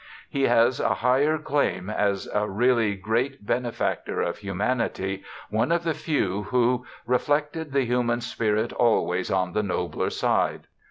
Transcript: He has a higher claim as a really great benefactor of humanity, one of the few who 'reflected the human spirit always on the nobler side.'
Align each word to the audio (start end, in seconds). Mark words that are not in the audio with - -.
He 0.27 0.45
has 0.45 0.79
a 0.79 0.95
higher 0.95 1.37
claim 1.37 1.87
as 1.87 2.27
a 2.33 2.49
really 2.49 2.95
great 2.95 3.45
benefactor 3.45 4.19
of 4.19 4.39
humanity, 4.39 5.23
one 5.51 5.71
of 5.71 5.83
the 5.83 5.93
few 5.93 6.41
who 6.49 6.87
'reflected 7.05 7.71
the 7.71 7.85
human 7.85 8.21
spirit 8.21 8.73
always 8.73 9.29
on 9.29 9.53
the 9.53 9.61
nobler 9.61 10.09
side.' 10.09 10.65